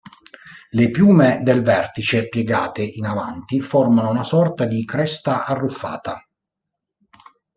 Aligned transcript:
Le 0.71 0.89
piume 0.89 1.41
del 1.43 1.61
vertice, 1.61 2.27
piegate 2.27 2.81
in 2.81 3.05
avanti, 3.05 3.61
formano 3.61 4.09
una 4.09 4.23
sorta 4.23 4.65
di 4.65 4.83
cresta 4.83 5.45
arruffata. 5.45 6.27